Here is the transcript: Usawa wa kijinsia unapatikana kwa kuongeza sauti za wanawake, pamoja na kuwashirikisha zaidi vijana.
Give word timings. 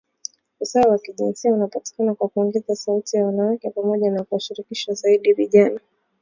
Usawa 0.59 0.91
wa 0.91 0.99
kijinsia 0.99 1.53
unapatikana 1.53 2.15
kwa 2.15 2.27
kuongeza 2.29 2.75
sauti 2.75 3.11
za 3.17 3.25
wanawake, 3.25 3.69
pamoja 3.69 4.11
na 4.11 4.23
kuwashirikisha 4.23 4.93
zaidi 4.93 5.33
vijana. 5.33 5.79